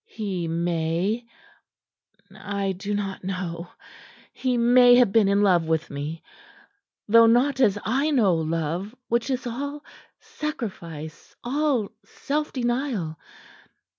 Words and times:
He 0.07 0.47
may 0.47 1.27
I 2.35 2.71
do 2.71 2.95
not 2.95 3.23
know 3.23 3.69
he 4.33 4.57
may 4.57 4.95
have 4.95 5.11
been 5.11 5.27
in 5.27 5.43
love 5.43 5.65
with 5.67 5.91
me 5.91 6.23
though 7.07 7.27
not 7.27 7.59
as 7.59 7.77
I 7.85 8.09
know 8.09 8.33
love, 8.33 8.95
which 9.09 9.29
is 9.29 9.45
all 9.45 9.85
sacrifice, 10.19 11.35
all 11.43 11.89
self 12.03 12.51
denial. 12.51 13.19